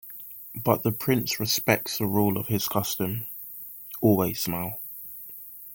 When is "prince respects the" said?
0.91-2.07